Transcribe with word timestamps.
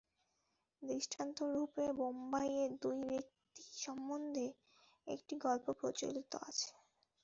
দৃষ্টান্তরূপে 0.81 1.85
বোম্বাই-এর 1.97 2.71
দুই 2.81 2.99
ব্যক্তি 3.09 3.63
সম্বন্ধে 3.77 4.45
একটি 5.07 5.33
গল্প 5.45 5.65
প্রচলিত 5.79 6.31
আছে। 6.49 6.69